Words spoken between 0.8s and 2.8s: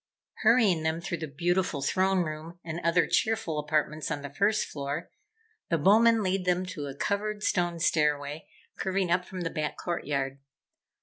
them through the beautiful throne room and